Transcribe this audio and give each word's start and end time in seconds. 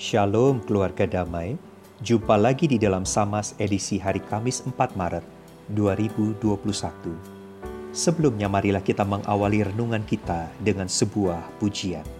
Shalom 0.00 0.64
keluarga 0.64 1.04
damai, 1.04 1.60
jumpa 2.00 2.32
lagi 2.40 2.64
di 2.64 2.80
dalam 2.80 3.04
Samas 3.04 3.52
edisi 3.60 4.00
hari 4.00 4.24
Kamis 4.24 4.64
4 4.64 4.96
Maret 4.96 5.20
2021. 5.76 6.40
Sebelumnya 7.92 8.48
marilah 8.48 8.80
kita 8.80 9.04
mengawali 9.04 9.60
renungan 9.60 10.00
kita 10.08 10.48
dengan 10.56 10.88
sebuah 10.88 11.44
pujian. 11.60 12.19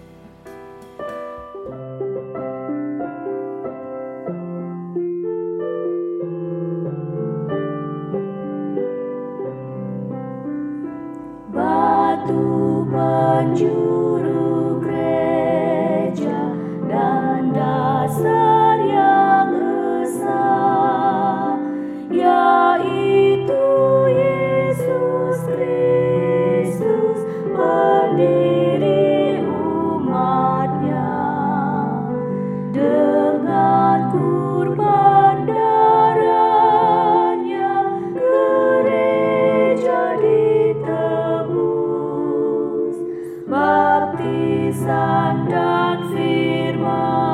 Baptisan 43.50 45.50
dan 45.50 46.06
firman-Nya 46.14 47.29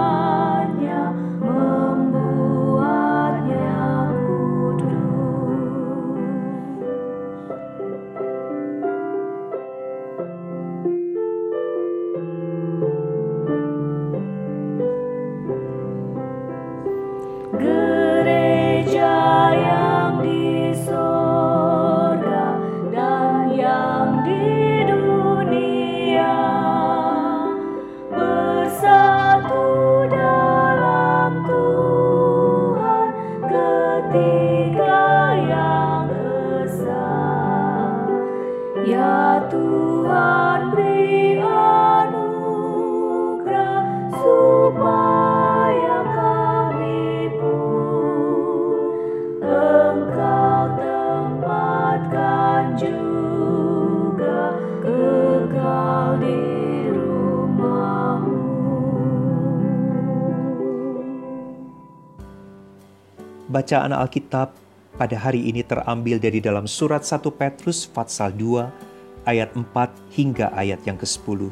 Bacaan 63.47 63.97
Alkitab 63.97 64.53
pada 65.01 65.17
hari 65.17 65.49
ini 65.49 65.65
terambil 65.65 66.21
dari 66.21 66.45
dalam 66.45 66.69
surat 66.69 67.01
1 67.01 67.25
Petrus 67.33 67.89
Fatsal 67.89 68.37
2 68.37 69.25
ayat 69.25 69.57
4 69.57 69.65
hingga 70.13 70.53
ayat 70.53 70.85
yang 70.85 71.01
ke-10. 71.01 71.49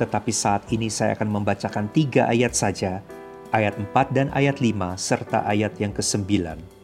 Tetapi 0.00 0.32
saat 0.32 0.64
ini 0.72 0.88
saya 0.88 1.12
akan 1.12 1.28
membacakan 1.28 1.92
tiga 1.92 2.24
ayat 2.24 2.56
saja, 2.56 3.04
ayat 3.52 3.76
4 3.76 4.16
dan 4.16 4.32
ayat 4.32 4.64
5 4.64 4.96
serta 4.96 5.44
ayat 5.44 5.76
yang 5.76 5.92
ke-9. 5.92 6.77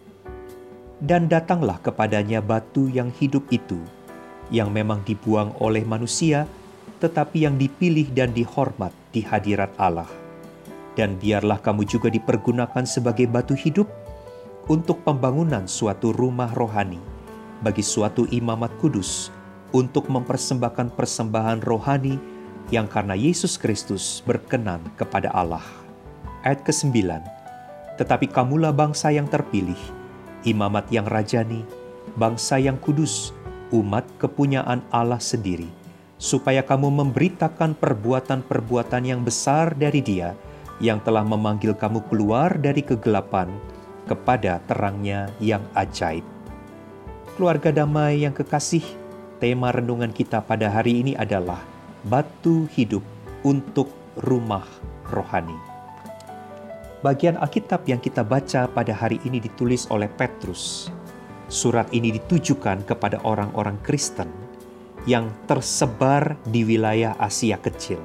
Dan 1.04 1.28
datanglah 1.28 1.84
kepadanya 1.84 2.40
batu 2.40 2.88
yang 2.88 3.12
hidup 3.12 3.44
itu, 3.52 3.76
yang 4.48 4.72
memang 4.72 5.04
dibuang 5.04 5.52
oleh 5.60 5.84
manusia, 5.84 6.48
tetapi 6.96 7.44
yang 7.44 7.60
dipilih 7.60 8.08
dan 8.16 8.32
dihormat 8.32 8.88
di 9.12 9.20
hadirat 9.20 9.68
Allah. 9.76 10.08
Dan 10.96 11.20
biarlah 11.20 11.60
kamu 11.60 11.84
juga 11.84 12.08
dipergunakan 12.08 12.88
sebagai 12.88 13.28
batu 13.28 13.52
hidup 13.52 13.84
untuk 14.72 15.04
pembangunan 15.04 15.68
suatu 15.68 16.08
rumah 16.16 16.48
rohani 16.56 16.96
bagi 17.60 17.84
suatu 17.84 18.24
imamat 18.32 18.72
kudus 18.80 19.28
untuk 19.76 20.08
mempersembahkan 20.08 20.96
persembahan 20.96 21.60
rohani 21.68 22.16
yang 22.72 22.88
karena 22.88 23.12
Yesus 23.12 23.60
Kristus 23.60 24.24
berkenan 24.24 24.80
kepada 24.96 25.28
Allah. 25.36 25.64
Ayat 26.48 26.64
ke-9 26.64 26.96
Tetapi 28.00 28.26
kamulah 28.32 28.72
bangsa 28.72 29.12
yang 29.12 29.28
terpilih, 29.28 29.76
imamat 30.44 30.88
yang 30.92 31.08
rajani, 31.08 31.64
bangsa 32.14 32.60
yang 32.60 32.76
kudus, 32.78 33.32
umat 33.72 34.04
kepunyaan 34.20 34.84
Allah 34.92 35.20
sendiri, 35.20 35.68
supaya 36.20 36.62
kamu 36.62 36.92
memberitakan 37.04 37.74
perbuatan-perbuatan 37.74 39.02
yang 39.02 39.20
besar 39.24 39.74
dari 39.74 40.04
Dia 40.04 40.36
yang 40.78 41.00
telah 41.02 41.24
memanggil 41.26 41.74
kamu 41.74 42.04
keluar 42.06 42.54
dari 42.60 42.84
kegelapan 42.84 43.50
kepada 44.04 44.60
terangnya 44.68 45.32
yang 45.40 45.64
ajaib. 45.72 46.22
Keluarga 47.34 47.74
damai 47.74 48.22
yang 48.22 48.36
kekasih, 48.36 48.84
tema 49.42 49.74
renungan 49.74 50.14
kita 50.14 50.38
pada 50.44 50.70
hari 50.70 51.02
ini 51.02 51.12
adalah 51.18 51.58
batu 52.06 52.68
hidup 52.70 53.02
untuk 53.42 53.90
rumah 54.20 54.66
rohani. 55.10 55.73
Bagian 57.04 57.36
Alkitab 57.36 57.84
yang 57.84 58.00
kita 58.00 58.24
baca 58.24 58.64
pada 58.64 58.96
hari 58.96 59.20
ini 59.28 59.36
ditulis 59.36 59.84
oleh 59.92 60.08
Petrus. 60.08 60.88
Surat 61.52 61.84
ini 61.92 62.08
ditujukan 62.16 62.88
kepada 62.88 63.20
orang-orang 63.28 63.76
Kristen 63.84 64.32
yang 65.04 65.28
tersebar 65.44 66.40
di 66.48 66.64
wilayah 66.64 67.12
Asia 67.20 67.60
Kecil. 67.60 68.00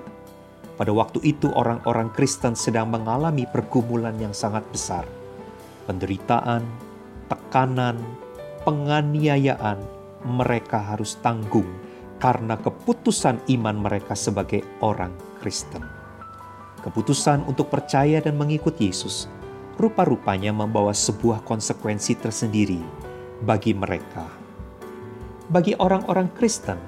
Pada 0.76 0.92
waktu 0.92 1.24
itu 1.24 1.48
orang-orang 1.56 2.12
Kristen 2.12 2.60
sedang 2.60 2.92
mengalami 2.92 3.48
pergumulan 3.48 4.20
yang 4.20 4.36
sangat 4.36 4.68
besar. 4.68 5.08
Penderitaan, 5.88 6.68
tekanan, 7.31 7.96
penganiayaan 8.68 9.80
mereka 10.28 10.76
harus 10.76 11.16
tanggung 11.24 11.72
karena 12.20 12.60
keputusan 12.60 13.48
iman 13.48 13.80
mereka 13.80 14.12
sebagai 14.12 14.60
orang 14.84 15.16
Kristen. 15.40 15.99
Keputusan 16.79 17.44
untuk 17.44 17.67
percaya 17.67 18.23
dan 18.23 18.40
mengikut 18.40 18.79
Yesus 18.79 19.28
rupa-rupanya 19.75 20.51
membawa 20.51 20.95
sebuah 20.95 21.44
konsekuensi 21.44 22.16
tersendiri 22.19 22.79
bagi 23.44 23.72
mereka. 23.72 24.28
Bagi 25.51 25.75
orang-orang 25.75 26.31
Kristen, 26.35 26.79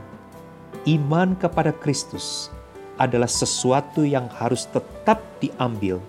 iman 0.88 1.36
kepada 1.40 1.72
Kristus 1.76 2.52
adalah 3.00 3.28
sesuatu 3.28 4.04
yang 4.04 4.32
harus 4.32 4.68
tetap 4.70 5.24
diambil 5.44 6.00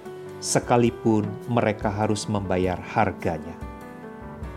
sekalipun 0.42 1.24
mereka 1.46 1.88
harus 1.88 2.26
membayar 2.26 2.76
harganya. 2.76 3.54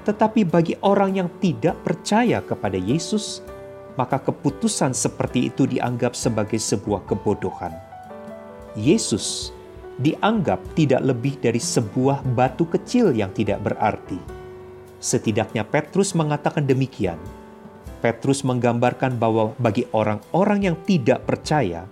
Tetapi 0.05 0.45
bagi 0.45 0.77
orang 0.85 1.17
yang 1.17 1.29
tidak 1.41 1.77
percaya 1.81 2.41
kepada 2.41 2.77
Yesus, 2.77 3.41
maka 3.97 4.21
keputusan 4.21 4.93
seperti 4.93 5.49
itu 5.49 5.65
dianggap 5.65 6.13
sebagai 6.13 6.61
sebuah 6.61 7.05
kebodohan. 7.09 7.73
Yesus 8.75 9.55
dianggap 9.95 10.59
tidak 10.75 10.99
lebih 11.03 11.39
dari 11.39 11.59
sebuah 11.59 12.23
batu 12.35 12.67
kecil 12.67 13.15
yang 13.15 13.31
tidak 13.31 13.63
berarti. 13.63 14.19
Setidaknya 14.99 15.63
Petrus 15.63 16.11
mengatakan 16.11 16.67
demikian. 16.67 17.19
Petrus 18.03 18.43
menggambarkan 18.43 19.15
bahwa 19.15 19.55
bagi 19.57 19.87
orang-orang 19.95 20.71
yang 20.71 20.77
tidak 20.83 21.23
percaya, 21.23 21.87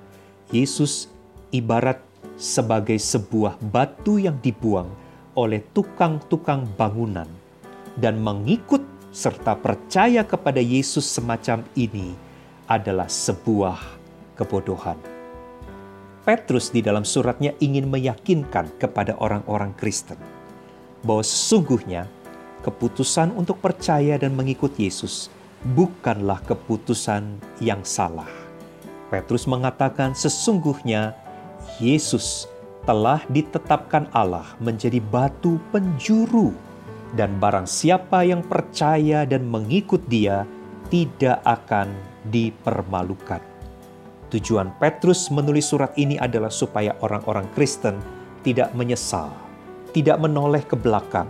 Yesus 0.51 1.09
ibarat 1.49 2.03
sebagai 2.35 2.99
sebuah 2.99 3.57
batu 3.71 4.19
yang 4.19 4.37
dibuang 4.43 4.91
oleh 5.33 5.63
tukang-tukang 5.73 6.67
bangunan 6.77 7.25
dan 7.97 8.19
mengikut 8.21 8.83
serta 9.13 9.53
percaya 9.57 10.25
kepada 10.25 10.59
Yesus 10.59 11.05
semacam 11.05 11.61
ini 11.77 12.13
adalah 12.65 13.05
sebuah 13.05 13.77
kebodohan. 14.33 15.12
Petrus 16.23 16.71
di 16.71 16.79
dalam 16.79 17.03
suratnya 17.03 17.51
ingin 17.59 17.91
meyakinkan 17.91 18.79
kepada 18.79 19.19
orang-orang 19.19 19.75
Kristen 19.75 20.15
bahwa 21.03 21.19
sesungguhnya 21.19 22.07
keputusan 22.63 23.35
untuk 23.35 23.59
percaya 23.59 24.15
dan 24.15 24.31
mengikut 24.31 24.71
Yesus 24.79 25.27
bukanlah 25.75 26.39
keputusan 26.47 27.43
yang 27.59 27.83
salah. 27.83 28.31
Petrus 29.11 29.51
mengatakan 29.51 30.15
sesungguhnya 30.15 31.11
Yesus 31.83 32.47
telah 32.87 33.19
ditetapkan 33.27 34.07
Allah 34.15 34.47
menjadi 34.63 35.03
batu 35.03 35.59
penjuru 35.75 36.55
dan 37.19 37.35
barang 37.35 37.67
siapa 37.67 38.23
yang 38.23 38.39
percaya 38.47 39.27
dan 39.27 39.43
mengikut 39.43 39.99
dia 40.07 40.47
tidak 40.87 41.43
akan 41.43 41.91
dipermalukan. 42.31 43.52
Tujuan 44.33 44.73
Petrus 44.81 45.29
menulis 45.29 45.69
surat 45.69 45.93
ini 45.93 46.17
adalah 46.17 46.49
supaya 46.49 46.97
orang-orang 47.05 47.45
Kristen 47.53 48.01
tidak 48.41 48.73
menyesal, 48.73 49.29
tidak 49.93 50.17
menoleh 50.17 50.65
ke 50.65 50.73
belakang, 50.73 51.29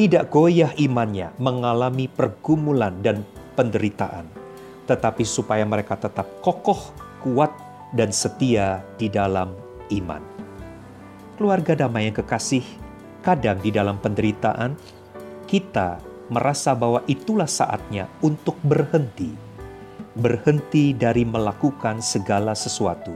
tidak 0.00 0.32
goyah 0.32 0.72
imannya 0.80 1.28
mengalami 1.36 2.08
pergumulan 2.08 3.04
dan 3.04 3.20
penderitaan, 3.52 4.24
tetapi 4.88 5.28
supaya 5.28 5.68
mereka 5.68 6.00
tetap 6.00 6.24
kokoh, 6.40 6.88
kuat, 7.20 7.52
dan 7.92 8.08
setia 8.16 8.80
di 8.96 9.12
dalam 9.12 9.52
iman. 9.92 10.24
Keluarga 11.36 11.84
damai 11.84 12.08
yang 12.08 12.16
kekasih, 12.16 12.64
kadang 13.20 13.60
di 13.60 13.68
dalam 13.68 14.00
penderitaan, 14.00 14.72
kita 15.44 16.00
merasa 16.32 16.72
bahwa 16.72 17.04
itulah 17.04 17.48
saatnya 17.48 18.08
untuk 18.24 18.56
berhenti. 18.64 19.47
Berhenti 20.18 20.90
dari 20.90 21.22
melakukan 21.22 22.02
segala 22.02 22.50
sesuatu, 22.50 23.14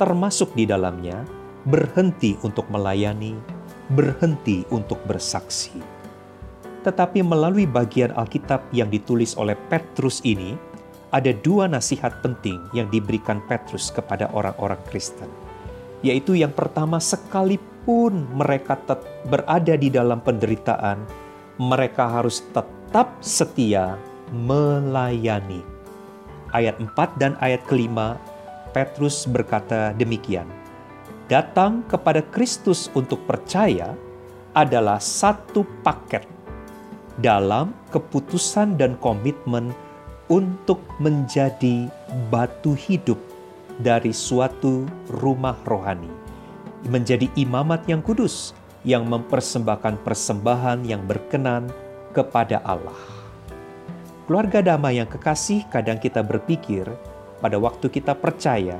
termasuk 0.00 0.48
di 0.56 0.64
dalamnya 0.64 1.20
berhenti 1.68 2.40
untuk 2.40 2.64
melayani, 2.72 3.36
berhenti 3.92 4.64
untuk 4.72 4.96
bersaksi. 5.04 5.76
Tetapi 6.88 7.20
melalui 7.20 7.68
bagian 7.68 8.16
Alkitab 8.16 8.64
yang 8.72 8.88
ditulis 8.88 9.36
oleh 9.36 9.60
Petrus 9.68 10.24
ini, 10.24 10.56
ada 11.12 11.36
dua 11.44 11.68
nasihat 11.68 12.24
penting 12.24 12.56
yang 12.72 12.88
diberikan 12.88 13.44
Petrus 13.44 13.92
kepada 13.92 14.32
orang-orang 14.32 14.80
Kristen. 14.88 15.28
Yaitu 16.00 16.32
yang 16.32 16.56
pertama, 16.56 16.96
sekalipun 16.96 18.24
mereka 18.32 18.80
berada 19.28 19.76
di 19.76 19.92
dalam 19.92 20.24
penderitaan, 20.24 21.04
mereka 21.60 22.08
harus 22.08 22.40
tetap 22.56 23.20
setia 23.20 24.00
melayani. 24.32 25.77
Ayat 26.56 26.80
4 26.80 27.20
dan 27.20 27.36
ayat 27.44 27.60
kelima, 27.68 28.16
Petrus 28.72 29.28
berkata 29.28 29.92
demikian. 29.96 30.48
Datang 31.28 31.84
kepada 31.84 32.24
Kristus 32.24 32.88
untuk 32.96 33.20
percaya 33.28 33.92
adalah 34.56 34.96
satu 34.96 35.60
paket 35.84 36.24
dalam 37.20 37.76
keputusan 37.92 38.80
dan 38.80 38.96
komitmen 38.96 39.76
untuk 40.32 40.80
menjadi 41.00 41.88
batu 42.32 42.72
hidup 42.72 43.20
dari 43.80 44.12
suatu 44.12 44.88
rumah 45.20 45.56
rohani, 45.68 46.10
menjadi 46.88 47.28
imamat 47.36 47.84
yang 47.88 48.00
kudus, 48.00 48.56
yang 48.86 49.04
mempersembahkan 49.04 50.00
persembahan 50.00 50.84
yang 50.88 51.04
berkenan 51.04 51.68
kepada 52.16 52.64
Allah. 52.64 53.27
Keluarga 54.28 54.60
damai 54.60 55.00
yang 55.00 55.08
kekasih, 55.08 55.72
kadang 55.72 55.96
kita 55.96 56.20
berpikir 56.20 56.84
pada 57.40 57.56
waktu 57.56 57.88
kita 57.88 58.12
percaya, 58.12 58.76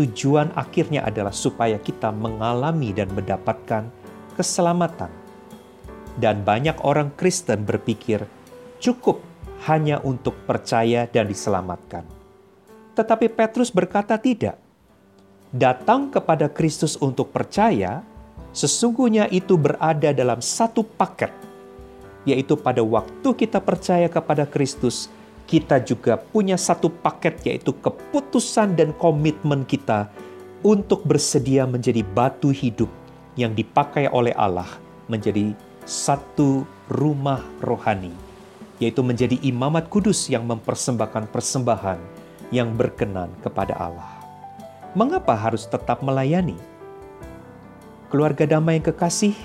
tujuan 0.00 0.48
akhirnya 0.56 1.04
adalah 1.04 1.36
supaya 1.36 1.76
kita 1.76 2.08
mengalami 2.08 2.96
dan 2.96 3.12
mendapatkan 3.12 3.84
keselamatan. 4.32 5.12
Dan 6.16 6.40
banyak 6.40 6.80
orang 6.88 7.12
Kristen 7.20 7.68
berpikir 7.68 8.24
cukup 8.80 9.20
hanya 9.68 10.00
untuk 10.00 10.32
percaya 10.48 11.04
dan 11.04 11.28
diselamatkan. 11.28 12.08
Tetapi 12.96 13.28
Petrus 13.28 13.68
berkata 13.68 14.16
tidak. 14.16 14.56
Datang 15.52 16.08
kepada 16.08 16.48
Kristus 16.48 16.96
untuk 16.96 17.28
percaya 17.28 18.00
sesungguhnya 18.56 19.28
itu 19.28 19.60
berada 19.60 20.16
dalam 20.16 20.40
satu 20.40 20.80
paket, 20.80 21.47
yaitu 22.28 22.60
pada 22.60 22.84
waktu 22.84 23.28
kita 23.32 23.56
percaya 23.64 24.04
kepada 24.12 24.44
Kristus, 24.44 25.08
kita 25.48 25.80
juga 25.80 26.20
punya 26.20 26.60
satu 26.60 26.92
paket, 26.92 27.40
yaitu 27.48 27.72
keputusan 27.72 28.76
dan 28.76 28.92
komitmen 29.00 29.64
kita 29.64 30.12
untuk 30.60 31.08
bersedia 31.08 31.64
menjadi 31.64 32.04
batu 32.04 32.52
hidup 32.52 32.92
yang 33.38 33.56
dipakai 33.56 34.12
oleh 34.12 34.36
Allah 34.36 34.68
menjadi 35.08 35.56
satu 35.88 36.68
rumah 36.92 37.40
rohani, 37.64 38.12
yaitu 38.76 39.00
menjadi 39.00 39.40
imamat 39.40 39.88
kudus 39.88 40.28
yang 40.28 40.44
mempersembahkan 40.44 41.32
persembahan 41.32 41.96
yang 42.52 42.76
berkenan 42.76 43.32
kepada 43.40 43.72
Allah. 43.72 44.20
Mengapa 44.92 45.32
harus 45.32 45.64
tetap 45.64 46.04
melayani? 46.04 46.56
Keluarga 48.12 48.44
damai 48.44 48.80
yang 48.80 48.92
kekasih, 48.92 49.36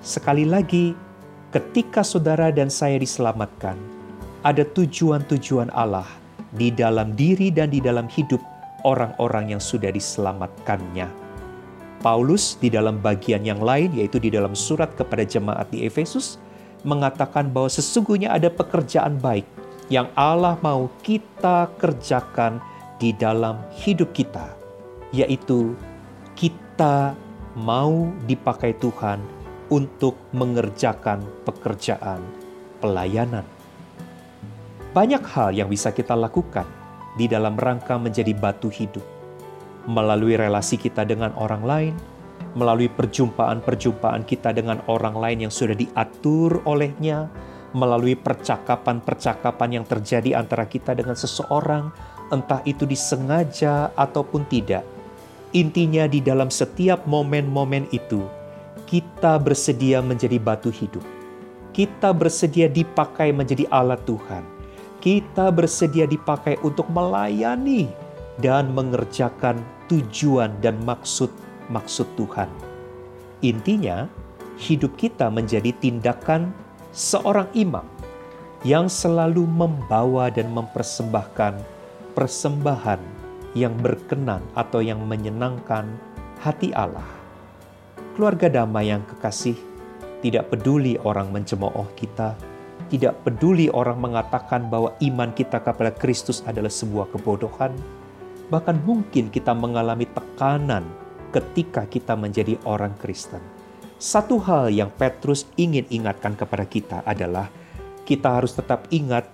sekali 0.00 0.44
lagi, 0.48 0.96
ketika 1.48 2.04
saudara 2.04 2.52
dan 2.52 2.68
saya 2.68 3.00
diselamatkan, 3.00 3.76
ada 4.44 4.64
tujuan-tujuan 4.64 5.72
Allah 5.72 6.06
di 6.54 6.68
dalam 6.72 7.16
diri 7.16 7.48
dan 7.48 7.72
di 7.72 7.80
dalam 7.80 8.08
hidup 8.08 8.40
orang-orang 8.84 9.56
yang 9.56 9.62
sudah 9.62 9.90
diselamatkannya. 9.92 11.08
Paulus 11.98 12.54
di 12.62 12.70
dalam 12.70 13.02
bagian 13.02 13.42
yang 13.42 13.58
lain, 13.58 13.90
yaitu 13.90 14.22
di 14.22 14.30
dalam 14.30 14.54
surat 14.54 14.94
kepada 14.94 15.26
jemaat 15.26 15.66
di 15.74 15.82
Efesus, 15.82 16.38
mengatakan 16.86 17.50
bahwa 17.50 17.66
sesungguhnya 17.66 18.30
ada 18.30 18.46
pekerjaan 18.46 19.18
baik 19.18 19.42
yang 19.90 20.06
Allah 20.14 20.54
mau 20.62 20.86
kita 21.02 21.66
kerjakan 21.80 22.62
di 23.02 23.10
dalam 23.10 23.58
hidup 23.82 24.14
kita, 24.14 24.46
yaitu 25.10 25.74
kita 26.38 27.18
mau 27.58 28.14
dipakai 28.30 28.78
Tuhan 28.78 29.18
untuk 29.68 30.16
mengerjakan 30.32 31.24
pekerjaan 31.44 32.20
pelayanan. 32.80 33.44
Banyak 34.92 35.22
hal 35.28 35.52
yang 35.52 35.68
bisa 35.68 35.92
kita 35.92 36.16
lakukan 36.16 36.64
di 37.20 37.28
dalam 37.28 37.54
rangka 37.54 38.00
menjadi 38.00 38.32
batu 38.32 38.72
hidup, 38.72 39.04
melalui 39.84 40.34
relasi 40.34 40.80
kita 40.80 41.04
dengan 41.04 41.36
orang 41.36 41.62
lain, 41.62 41.94
melalui 42.56 42.88
perjumpaan-perjumpaan 42.88 44.24
kita 44.24 44.56
dengan 44.56 44.80
orang 44.88 45.14
lain 45.14 45.48
yang 45.48 45.52
sudah 45.52 45.76
diatur 45.76 46.64
olehnya, 46.64 47.28
melalui 47.76 48.16
percakapan-percakapan 48.16 49.80
yang 49.80 49.84
terjadi 49.84 50.40
antara 50.40 50.64
kita 50.64 50.96
dengan 50.96 51.14
seseorang, 51.14 51.92
entah 52.32 52.64
itu 52.64 52.88
disengaja 52.88 53.92
ataupun 53.92 54.48
tidak 54.48 54.98
Intinya 55.56 56.04
di 56.04 56.20
dalam 56.20 56.52
setiap 56.52 57.08
momen-momen 57.08 57.88
itu, 57.88 58.20
kita 58.86 59.40
bersedia 59.40 59.98
menjadi 60.04 60.38
batu 60.38 60.70
hidup. 60.70 61.02
Kita 61.74 62.14
bersedia 62.14 62.70
dipakai 62.70 63.34
menjadi 63.34 63.66
alat 63.70 64.02
Tuhan. 64.06 64.44
Kita 64.98 65.54
bersedia 65.54 66.10
dipakai 66.10 66.58
untuk 66.66 66.90
melayani 66.90 67.86
dan 68.42 68.70
mengerjakan 68.74 69.62
tujuan 69.86 70.54
dan 70.62 70.78
maksud-maksud 70.82 72.06
Tuhan. 72.18 72.50
Intinya, 73.42 74.10
hidup 74.58 74.98
kita 74.98 75.30
menjadi 75.30 75.70
tindakan 75.78 76.50
seorang 76.90 77.46
imam 77.54 77.86
yang 78.66 78.90
selalu 78.90 79.46
membawa 79.46 80.34
dan 80.34 80.50
mempersembahkan 80.50 81.62
persembahan 82.18 82.98
yang 83.54 83.78
berkenan 83.78 84.42
atau 84.58 84.82
yang 84.82 84.98
menyenangkan 85.06 85.86
hati 86.42 86.74
Allah. 86.74 87.17
Keluarga 88.18 88.50
damai 88.50 88.90
yang 88.90 89.06
kekasih, 89.06 89.54
tidak 90.26 90.50
peduli 90.50 90.98
orang 91.06 91.30
mencemooh 91.30 91.86
kita, 91.94 92.34
tidak 92.90 93.14
peduli 93.22 93.70
orang 93.70 93.94
mengatakan 94.02 94.66
bahwa 94.66 94.90
iman 94.98 95.30
kita 95.30 95.62
kepada 95.62 95.94
Kristus 95.94 96.42
adalah 96.42 96.66
sebuah 96.66 97.14
kebodohan, 97.14 97.70
bahkan 98.50 98.74
mungkin 98.82 99.30
kita 99.30 99.54
mengalami 99.54 100.02
tekanan 100.10 100.82
ketika 101.30 101.86
kita 101.86 102.18
menjadi 102.18 102.58
orang 102.66 102.90
Kristen. 102.98 103.38
Satu 104.02 104.42
hal 104.42 104.74
yang 104.74 104.90
Petrus 104.90 105.46
ingin 105.54 105.86
ingatkan 105.86 106.34
kepada 106.34 106.66
kita 106.66 107.06
adalah 107.06 107.46
kita 108.02 108.34
harus 108.34 108.50
tetap 108.50 108.90
ingat 108.90 109.30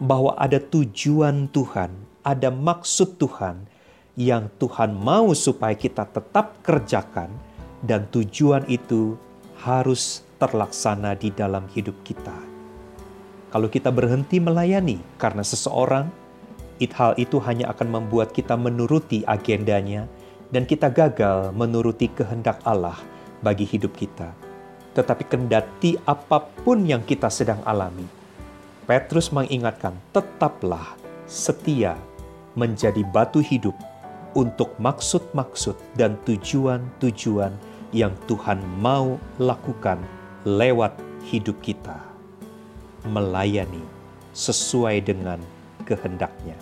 bahwa 0.00 0.32
ada 0.40 0.56
tujuan 0.64 1.52
Tuhan 1.52 1.92
ada 2.24 2.48
maksud 2.48 3.20
Tuhan 3.20 3.68
yang 4.16 4.48
Tuhan 4.56 4.96
mau 4.96 5.36
supaya 5.36 5.76
kita 5.76 6.08
tetap 6.08 6.64
kerjakan 6.64 7.52
dan 7.84 8.08
tujuan 8.08 8.64
itu 8.66 9.20
harus 9.60 10.24
terlaksana 10.40 11.14
di 11.14 11.28
dalam 11.30 11.68
hidup 11.70 11.94
kita. 12.02 12.34
Kalau 13.52 13.70
kita 13.70 13.94
berhenti 13.94 14.42
melayani 14.42 14.98
karena 15.20 15.46
seseorang, 15.46 16.10
it 16.82 16.90
hal 16.98 17.14
itu 17.14 17.38
hanya 17.44 17.70
akan 17.70 18.02
membuat 18.02 18.34
kita 18.34 18.58
menuruti 18.58 19.22
agendanya 19.28 20.10
dan 20.50 20.66
kita 20.66 20.90
gagal 20.90 21.54
menuruti 21.54 22.10
kehendak 22.10 22.58
Allah 22.66 22.98
bagi 23.44 23.62
hidup 23.62 23.94
kita. 23.94 24.34
Tetapi 24.98 25.24
kendati 25.30 25.94
apa 26.02 26.42
pun 26.42 26.82
yang 26.82 27.02
kita 27.06 27.30
sedang 27.30 27.62
alami, 27.62 28.06
Petrus 28.86 29.30
mengingatkan, 29.30 29.94
tetaplah 30.10 30.98
setia 31.24 31.94
menjadi 32.54 33.02
batu 33.10 33.42
hidup 33.42 33.74
untuk 34.34 34.74
maksud-maksud 34.82 35.78
dan 35.94 36.18
tujuan-tujuan 36.26 37.54
yang 37.94 38.10
Tuhan 38.26 38.58
mau 38.82 39.22
lakukan 39.38 40.02
lewat 40.42 40.98
hidup 41.30 41.62
kita. 41.62 42.02
Melayani 43.06 43.86
sesuai 44.34 45.06
dengan 45.06 45.38
kehendaknya. 45.86 46.58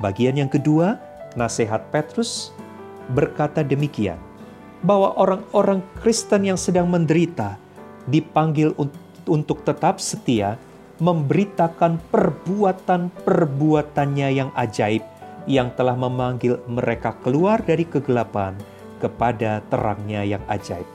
Bagian 0.00 0.40
yang 0.40 0.48
kedua, 0.48 0.96
nasihat 1.36 1.92
Petrus 1.92 2.56
berkata 3.12 3.60
demikian, 3.60 4.16
bahwa 4.82 5.14
orang-orang 5.14 5.78
Kristen 6.02 6.42
yang 6.48 6.56
sedang 6.58 6.90
menderita 6.90 7.54
dipanggil 8.10 8.74
untuk 9.28 9.62
tetap 9.62 10.00
setia 10.02 10.58
memberitakan 10.98 12.02
perbuatan-perbuatannya 12.10 14.28
yang 14.34 14.50
ajaib 14.58 15.06
yang 15.46 15.70
telah 15.74 15.96
memanggil 15.98 16.58
mereka 16.70 17.12
keluar 17.22 17.62
dari 17.62 17.84
kegelapan 17.86 18.54
kepada 19.02 19.58
terangnya 19.66 20.22
yang 20.22 20.42
ajaib. 20.46 20.86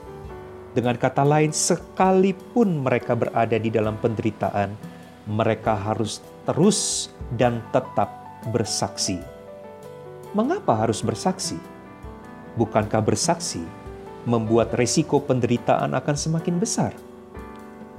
Dengan 0.72 0.96
kata 0.96 1.28
lain, 1.28 1.52
sekalipun 1.52 2.88
mereka 2.88 3.18
berada 3.20 3.60
di 3.60 3.68
dalam 3.68 4.00
penderitaan, 4.00 4.72
mereka 5.28 5.76
harus 5.76 6.24
terus 6.48 7.12
dan 7.36 7.60
tetap 7.76 8.08
bersaksi. 8.56 9.20
Mengapa 10.32 10.80
harus 10.80 11.04
bersaksi? 11.04 11.60
Bukankah 12.56 13.04
bersaksi 13.04 13.60
membuat 14.24 14.72
resiko 14.80 15.20
penderitaan 15.20 15.92
akan 15.92 16.16
semakin 16.16 16.56
besar? 16.62 16.96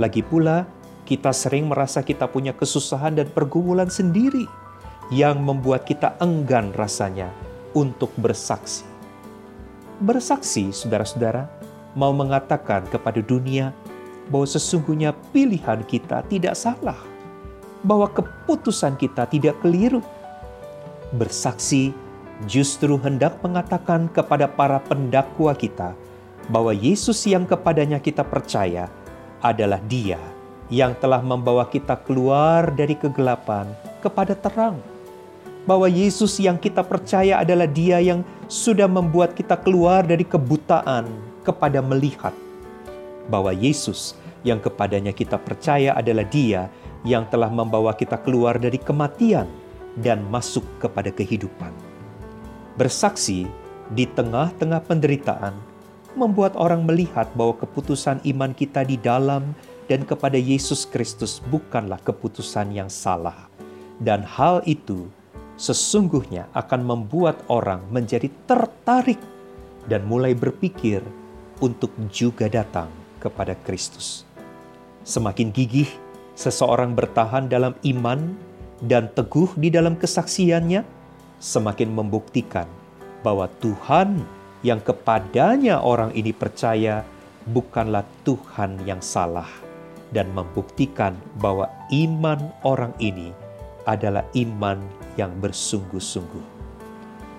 Lagi 0.00 0.25
pula, 0.25 0.65
kita 1.05 1.35
sering 1.35 1.69
merasa 1.69 2.00
kita 2.00 2.31
punya 2.31 2.57
kesusahan 2.57 3.17
dan 3.19 3.29
pergumulan 3.33 3.91
sendiri 3.93 4.49
yang 5.12 5.41
membuat 5.41 5.85
kita 5.88 6.17
enggan 6.21 6.73
rasanya 6.77 7.33
untuk 7.73 8.12
bersaksi. 8.17 8.88
Bersaksi, 9.99 10.71
saudara-saudara, 10.71 11.50
mau 11.99 12.14
mengatakan 12.14 12.87
kepada 12.87 13.19
dunia 13.19 13.75
bahwa 14.31 14.47
sesungguhnya 14.47 15.11
pilihan 15.35 15.83
kita 15.90 16.23
tidak 16.31 16.55
salah 16.55 16.95
bahwa 17.83 18.07
keputusan 18.07 18.95
kita 18.95 19.26
tidak 19.26 19.59
keliru. 19.59 19.99
Bersaksi 21.19 21.90
justru 22.47 22.95
hendak 23.02 23.43
mengatakan 23.43 24.07
kepada 24.07 24.47
para 24.47 24.78
pendakwa 24.78 25.50
kita 25.59 25.99
bahwa 26.47 26.71
Yesus 26.71 27.19
yang 27.26 27.43
kepadanya 27.43 27.99
kita 27.99 28.23
percaya 28.23 28.87
adalah 29.43 29.83
Dia 29.90 30.23
yang 30.71 30.95
telah 30.95 31.19
membawa 31.26 31.67
kita 31.67 31.99
keluar 32.07 32.71
dari 32.71 32.95
kegelapan 32.95 33.67
kepada 33.99 34.38
terang. 34.38 34.78
Bahwa 35.69 35.85
Yesus 35.85 36.41
yang 36.41 36.57
kita 36.57 36.81
percaya 36.81 37.45
adalah 37.45 37.69
Dia 37.69 38.01
yang 38.01 38.25
sudah 38.49 38.89
membuat 38.89 39.37
kita 39.37 39.61
keluar 39.61 40.01
dari 40.01 40.25
kebutaan 40.25 41.05
kepada 41.45 41.85
melihat. 41.85 42.33
Bahwa 43.29 43.53
Yesus 43.53 44.17
yang 44.41 44.65
kepadanya 44.65 45.13
kita 45.13 45.37
percaya 45.37 45.93
adalah 45.93 46.25
Dia 46.25 46.73
yang 47.05 47.29
telah 47.29 47.53
membawa 47.53 47.93
kita 47.93 48.17
keluar 48.17 48.57
dari 48.57 48.81
kematian 48.81 49.45
dan 50.01 50.25
masuk 50.33 50.65
kepada 50.81 51.13
kehidupan. 51.13 51.71
Bersaksi 52.81 53.45
di 53.93 54.09
tengah-tengah 54.09 54.81
penderitaan 54.89 55.53
membuat 56.17 56.57
orang 56.57 56.89
melihat 56.89 57.29
bahwa 57.37 57.61
keputusan 57.61 58.25
iman 58.25 58.57
kita 58.57 58.89
di 58.89 58.97
dalam 58.97 59.53
dan 59.85 60.05
kepada 60.05 60.41
Yesus 60.41 60.85
Kristus 60.89 61.41
bukanlah 61.49 62.01
keputusan 62.05 62.73
yang 62.73 62.89
salah, 62.93 63.49
dan 64.01 64.21
hal 64.25 64.61
itu 64.69 65.09
sesungguhnya 65.59 66.47
akan 66.55 66.81
membuat 66.87 67.43
orang 67.50 67.83
menjadi 67.91 68.31
tertarik 68.47 69.19
dan 69.91 70.07
mulai 70.07 70.33
berpikir 70.33 71.03
untuk 71.59 71.91
juga 72.15 72.47
datang 72.47 72.87
kepada 73.19 73.59
Kristus. 73.67 74.23
Semakin 75.03 75.50
gigih 75.50 75.91
seseorang 76.38 76.95
bertahan 76.95 77.50
dalam 77.50 77.75
iman 77.83 78.38
dan 78.79 79.11
teguh 79.11 79.50
di 79.59 79.75
dalam 79.75 79.99
kesaksiannya, 79.99 80.87
semakin 81.43 81.91
membuktikan 81.91 82.71
bahwa 83.27 83.50
Tuhan 83.59 84.23
yang 84.62 84.79
kepadanya 84.79 85.83
orang 85.83 86.15
ini 86.15 86.31
percaya 86.31 87.03
bukanlah 87.50 88.07
Tuhan 88.23 88.79
yang 88.87 89.03
salah, 89.03 89.50
dan 90.15 90.31
membuktikan 90.31 91.19
bahwa 91.43 91.67
iman 91.91 92.38
orang 92.62 92.95
ini 93.03 93.35
adalah 93.83 94.23
iman 94.38 94.79
yang 95.19 95.35
bersungguh-sungguh. 95.43 96.47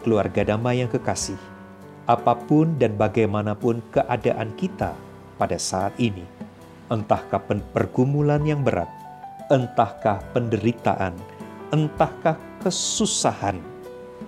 Keluarga 0.03 0.43
damai 0.43 0.83
yang 0.83 0.91
kekasih, 0.91 1.39
apa 2.05 2.35
pun 2.35 2.75
dan 2.75 2.99
bagaimanapun 2.99 3.79
keadaan 3.95 4.51
kita 4.59 4.93
pada 5.39 5.55
saat 5.55 5.95
ini 5.95 6.27
entahkah 6.89 7.39
pergumulan 7.71 8.41
yang 8.43 8.65
berat, 8.65 8.89
entahkah 9.53 10.19
penderitaan, 10.33 11.13
entahkah 11.69 12.35
kesusahan. 12.65 13.61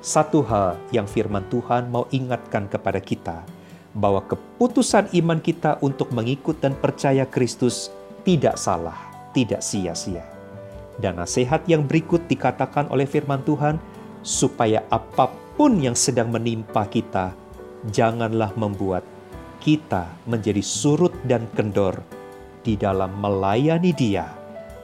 Satu 0.02 0.42
hal 0.46 0.78
yang 0.90 1.06
firman 1.06 1.46
Tuhan 1.50 1.90
mau 1.90 2.10
ingatkan 2.10 2.66
kepada 2.70 2.98
kita, 3.02 3.46
bahwa 3.94 4.24
keputusan 4.26 5.14
iman 5.14 5.38
kita 5.42 5.78
untuk 5.84 6.10
mengikut 6.14 6.58
dan 6.62 6.74
percaya 6.78 7.28
Kristus 7.28 7.92
tidak 8.24 8.58
salah, 8.58 8.98
tidak 9.36 9.62
sia-sia. 9.62 10.41
Dan 11.00 11.22
nasihat 11.22 11.64
yang 11.70 11.88
berikut 11.88 12.28
dikatakan 12.28 12.92
oleh 12.92 13.08
firman 13.08 13.40
Tuhan, 13.48 13.80
supaya 14.22 14.84
apa 14.92 15.32
pun 15.56 15.80
yang 15.80 15.96
sedang 15.98 16.30
menimpa 16.30 16.86
kita, 16.90 17.34
janganlah 17.90 18.54
membuat 18.60 19.06
kita 19.62 20.10
menjadi 20.26 20.62
surut 20.62 21.14
dan 21.26 21.46
kendor 21.54 22.02
di 22.66 22.78
dalam 22.78 23.18
melayani 23.18 23.94
Dia, 23.94 24.30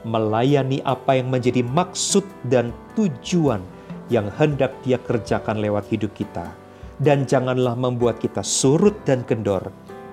melayani 0.06 0.82
apa 0.82 1.18
yang 1.18 1.30
menjadi 1.30 1.62
maksud 1.66 2.22
dan 2.46 2.70
tujuan 2.94 3.62
yang 4.10 4.30
hendak 4.38 4.74
Dia 4.82 4.98
kerjakan 5.02 5.62
lewat 5.62 5.86
hidup 5.90 6.14
kita, 6.14 6.50
dan 6.98 7.26
janganlah 7.26 7.78
membuat 7.78 8.18
kita 8.18 8.42
surut 8.42 8.94
dan 9.06 9.22
kendor 9.22 9.70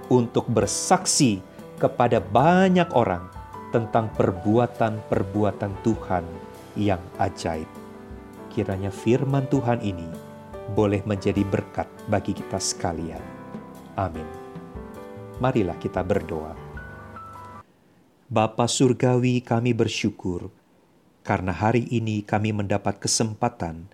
untuk 0.10 0.46
bersaksi 0.50 1.42
kepada 1.82 2.22
banyak 2.22 2.90
orang 2.94 3.26
tentang 3.76 4.08
perbuatan-perbuatan 4.16 5.84
Tuhan 5.84 6.24
yang 6.80 7.04
ajaib. 7.20 7.68
Kiranya 8.48 8.88
firman 8.88 9.52
Tuhan 9.52 9.84
ini 9.84 10.08
boleh 10.72 11.04
menjadi 11.04 11.44
berkat 11.44 11.92
bagi 12.08 12.32
kita 12.32 12.56
sekalian. 12.56 13.20
Amin. 14.00 14.24
Marilah 15.44 15.76
kita 15.76 16.00
berdoa. 16.08 16.56
Bapa 18.32 18.64
Surgawi 18.72 19.44
kami 19.44 19.76
bersyukur 19.76 20.48
karena 21.28 21.52
hari 21.52 21.84
ini 21.92 22.24
kami 22.24 22.56
mendapat 22.56 23.04
kesempatan 23.04 23.92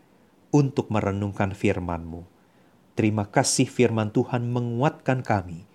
untuk 0.54 0.94
merenungkan 0.94 1.58
firman-Mu. 1.58 2.22
Terima 2.94 3.26
kasih 3.26 3.66
firman 3.66 4.14
Tuhan 4.14 4.46
menguatkan 4.46 5.26
kami, 5.26 5.66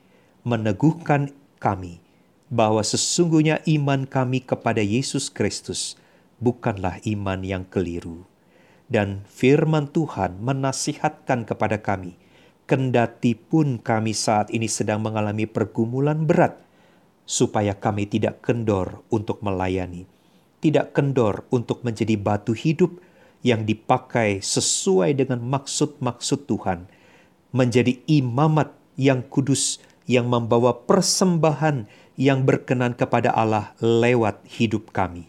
meneguhkan 0.46 1.34
kami, 1.58 2.05
bahwa 2.46 2.82
sesungguhnya 2.82 3.62
iman 3.66 4.06
kami 4.06 4.42
kepada 4.42 4.78
Yesus 4.78 5.26
Kristus 5.30 5.98
bukanlah 6.38 7.02
iman 7.02 7.42
yang 7.42 7.66
keliru. 7.66 8.26
Dan 8.86 9.26
firman 9.26 9.90
Tuhan 9.90 10.38
menasihatkan 10.38 11.42
kepada 11.42 11.82
kami, 11.82 12.14
kendati 12.70 13.34
pun 13.34 13.82
kami 13.82 14.14
saat 14.14 14.54
ini 14.54 14.70
sedang 14.70 15.02
mengalami 15.02 15.42
pergumulan 15.50 16.22
berat, 16.22 16.54
supaya 17.26 17.74
kami 17.74 18.06
tidak 18.06 18.46
kendor 18.46 19.02
untuk 19.10 19.42
melayani, 19.42 20.06
tidak 20.62 20.94
kendor 20.94 21.42
untuk 21.50 21.82
menjadi 21.82 22.14
batu 22.14 22.54
hidup 22.54 23.02
yang 23.42 23.66
dipakai 23.66 24.38
sesuai 24.38 25.18
dengan 25.18 25.42
maksud-maksud 25.42 26.46
Tuhan, 26.46 26.86
menjadi 27.50 27.98
imamat 28.06 28.70
yang 28.94 29.26
kudus 29.26 29.82
yang 30.06 30.30
membawa 30.30 30.86
persembahan 30.86 31.90
yang 32.16 32.48
berkenan 32.48 32.96
kepada 32.96 33.28
Allah 33.32 33.76
lewat 33.84 34.40
hidup 34.48 34.90
kami. 34.90 35.28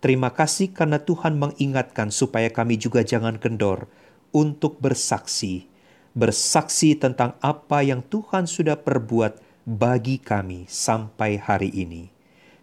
Terima 0.00 0.32
kasih 0.32 0.72
karena 0.72 1.00
Tuhan 1.00 1.36
mengingatkan 1.36 2.08
supaya 2.08 2.48
kami 2.48 2.80
juga 2.80 3.04
jangan 3.04 3.36
kendor 3.36 3.88
untuk 4.32 4.80
bersaksi, 4.80 5.68
bersaksi 6.16 6.96
tentang 6.96 7.36
apa 7.44 7.84
yang 7.84 8.00
Tuhan 8.04 8.48
sudah 8.48 8.80
perbuat 8.80 9.40
bagi 9.68 10.16
kami 10.16 10.64
sampai 10.68 11.36
hari 11.36 11.68
ini. 11.72 12.08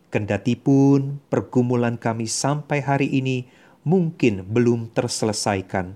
Kendati 0.09 0.57
pun 0.57 1.21
pergumulan 1.29 1.99
kami 1.99 2.25
sampai 2.25 2.81
hari 2.81 3.11
ini 3.11 3.45
mungkin 3.85 4.49
belum 4.49 4.89
terselesaikan, 4.97 5.93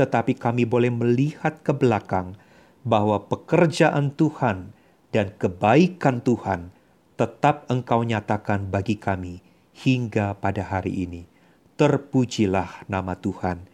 tetapi 0.00 0.38
kami 0.38 0.64
boleh 0.64 0.88
melihat 0.88 1.60
ke 1.60 1.76
belakang 1.76 2.40
bahwa 2.88 3.20
pekerjaan 3.28 4.16
Tuhan 4.16 4.72
dan 5.12 5.34
kebaikan 5.36 6.24
Tuhan 6.24 6.72
tetap 7.20 7.68
Engkau 7.68 8.00
nyatakan 8.00 8.72
bagi 8.72 8.96
kami 8.96 9.44
hingga 9.76 10.32
pada 10.40 10.64
hari 10.64 11.04
ini. 11.04 11.28
Terpujilah 11.76 12.88
nama 12.88 13.12
Tuhan. 13.12 13.68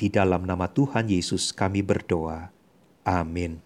Di 0.00 0.08
dalam 0.08 0.48
nama 0.48 0.64
Tuhan 0.72 1.12
Yesus 1.12 1.52
kami 1.52 1.84
berdoa. 1.84 2.48
Amin. 3.04 3.65